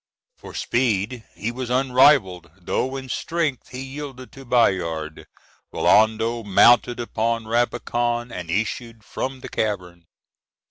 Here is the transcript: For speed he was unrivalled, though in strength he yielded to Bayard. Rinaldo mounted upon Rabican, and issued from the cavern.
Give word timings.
For 0.35 0.55
speed 0.55 1.25
he 1.35 1.51
was 1.51 1.69
unrivalled, 1.69 2.49
though 2.59 2.95
in 2.95 3.07
strength 3.07 3.67
he 3.69 3.83
yielded 3.83 4.31
to 4.31 4.45
Bayard. 4.45 5.27
Rinaldo 5.71 6.41
mounted 6.41 6.99
upon 6.99 7.45
Rabican, 7.45 8.31
and 8.31 8.49
issued 8.49 9.03
from 9.03 9.41
the 9.41 9.49
cavern. 9.49 10.05